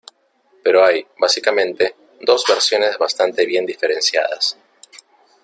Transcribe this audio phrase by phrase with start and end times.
[0.63, 4.57] Pero hay, básicamente, dos versiones bastante bien diferenciadas.